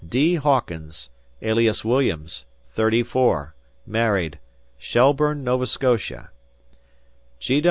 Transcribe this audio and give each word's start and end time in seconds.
"D. 0.03 0.33
Hawkins, 0.33 1.11
alias 1.43 1.85
Williams, 1.85 2.45
34, 2.69 3.53
married, 3.85 4.39
Shelbourne, 4.79 5.43
Nova 5.43 5.67
Scotia. 5.67 6.31